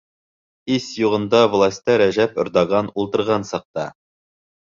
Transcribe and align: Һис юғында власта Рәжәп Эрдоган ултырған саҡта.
Һис 0.69 0.85
юғында 1.01 1.41
власта 1.55 1.97
Рәжәп 2.03 2.41
Эрдоган 2.45 2.91
ултырған 3.03 3.45
саҡта. 3.53 3.87